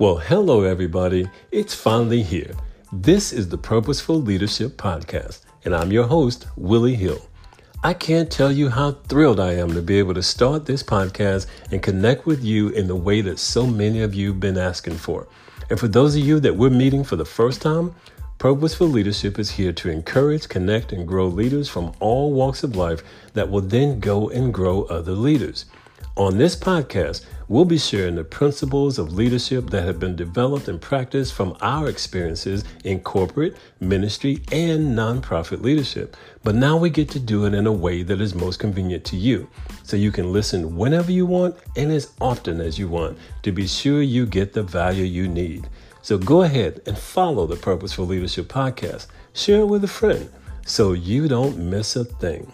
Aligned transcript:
Well, 0.00 0.16
hello, 0.16 0.62
everybody. 0.62 1.28
It's 1.50 1.74
finally 1.74 2.22
here. 2.22 2.54
This 2.90 3.34
is 3.34 3.50
the 3.50 3.58
Purposeful 3.58 4.16
Leadership 4.16 4.78
Podcast, 4.78 5.40
and 5.66 5.76
I'm 5.76 5.92
your 5.92 6.06
host, 6.06 6.46
Willie 6.56 6.94
Hill. 6.94 7.20
I 7.84 7.92
can't 7.92 8.30
tell 8.30 8.50
you 8.50 8.70
how 8.70 8.92
thrilled 8.92 9.38
I 9.38 9.52
am 9.52 9.74
to 9.74 9.82
be 9.82 9.98
able 9.98 10.14
to 10.14 10.22
start 10.22 10.64
this 10.64 10.82
podcast 10.82 11.48
and 11.70 11.82
connect 11.82 12.24
with 12.24 12.42
you 12.42 12.70
in 12.70 12.86
the 12.86 12.96
way 12.96 13.20
that 13.20 13.38
so 13.38 13.66
many 13.66 14.00
of 14.00 14.14
you 14.14 14.28
have 14.28 14.40
been 14.40 14.56
asking 14.56 14.96
for. 14.96 15.28
And 15.68 15.78
for 15.78 15.86
those 15.86 16.16
of 16.16 16.22
you 16.22 16.40
that 16.40 16.56
we're 16.56 16.70
meeting 16.70 17.04
for 17.04 17.16
the 17.16 17.26
first 17.26 17.60
time, 17.60 17.94
Purposeful 18.38 18.86
Leadership 18.86 19.38
is 19.38 19.50
here 19.50 19.74
to 19.74 19.90
encourage, 19.90 20.48
connect, 20.48 20.94
and 20.94 21.06
grow 21.06 21.26
leaders 21.26 21.68
from 21.68 21.92
all 22.00 22.32
walks 22.32 22.62
of 22.62 22.74
life 22.74 23.02
that 23.34 23.50
will 23.50 23.60
then 23.60 24.00
go 24.00 24.30
and 24.30 24.54
grow 24.54 24.84
other 24.84 25.12
leaders. 25.12 25.66
On 26.16 26.36
this 26.36 26.54
podcast, 26.54 27.24
we'll 27.48 27.64
be 27.64 27.78
sharing 27.78 28.14
the 28.14 28.24
principles 28.24 28.98
of 28.98 29.12
leadership 29.12 29.70
that 29.70 29.84
have 29.84 29.98
been 29.98 30.16
developed 30.16 30.68
and 30.68 30.80
practiced 30.80 31.32
from 31.32 31.56
our 31.62 31.88
experiences 31.88 32.64
in 32.84 33.00
corporate, 33.00 33.56
ministry, 33.80 34.42
and 34.52 34.96
nonprofit 34.98 35.62
leadership. 35.62 36.16
But 36.44 36.56
now 36.56 36.76
we 36.76 36.90
get 36.90 37.08
to 37.10 37.20
do 37.20 37.46
it 37.46 37.54
in 37.54 37.66
a 37.66 37.72
way 37.72 38.02
that 38.02 38.20
is 38.20 38.34
most 38.34 38.58
convenient 38.58 39.04
to 39.06 39.16
you. 39.16 39.48
So 39.82 39.96
you 39.96 40.12
can 40.12 40.32
listen 40.32 40.76
whenever 40.76 41.10
you 41.10 41.26
want 41.26 41.56
and 41.76 41.90
as 41.90 42.12
often 42.20 42.60
as 42.60 42.78
you 42.78 42.88
want 42.88 43.16
to 43.42 43.52
be 43.52 43.66
sure 43.66 44.02
you 44.02 44.26
get 44.26 44.52
the 44.52 44.62
value 44.62 45.04
you 45.04 45.26
need. 45.26 45.68
So 46.02 46.18
go 46.18 46.42
ahead 46.42 46.82
and 46.86 46.98
follow 46.98 47.46
the 47.46 47.56
Purposeful 47.56 48.06
Leadership 48.06 48.48
Podcast. 48.48 49.06
Share 49.32 49.60
it 49.60 49.66
with 49.66 49.84
a 49.84 49.88
friend 49.88 50.30
so 50.66 50.92
you 50.92 51.28
don't 51.28 51.58
miss 51.58 51.96
a 51.96 52.04
thing. 52.04 52.52